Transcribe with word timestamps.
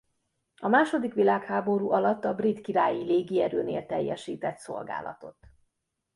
A 0.61 0.67
második 0.67 1.13
világháború 1.13 1.91
alatt 1.91 2.25
a 2.25 2.33
Brit 2.33 2.61
Királyi 2.61 3.03
Légierőnél 3.03 3.85
teljesített 3.85 4.57
szolgálatot. 4.57 5.37